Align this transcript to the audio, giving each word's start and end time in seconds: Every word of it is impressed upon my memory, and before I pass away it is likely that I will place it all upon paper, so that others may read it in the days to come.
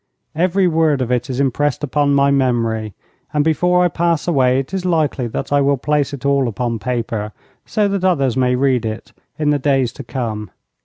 Every 0.33 0.67
word 0.67 0.99
of 1.03 1.11
it 1.11 1.29
is 1.29 1.39
impressed 1.39 1.83
upon 1.83 2.15
my 2.15 2.31
memory, 2.31 2.95
and 3.35 3.43
before 3.43 3.83
I 3.83 3.87
pass 3.87 4.27
away 4.27 4.57
it 4.57 4.73
is 4.73 4.83
likely 4.83 5.27
that 5.27 5.53
I 5.53 5.61
will 5.61 5.77
place 5.77 6.11
it 6.11 6.25
all 6.25 6.47
upon 6.47 6.79
paper, 6.79 7.33
so 7.67 7.87
that 7.87 8.03
others 8.03 8.35
may 8.35 8.55
read 8.55 8.83
it 8.83 9.13
in 9.37 9.51
the 9.51 9.59
days 9.59 9.93
to 9.93 10.03
come. 10.03 10.49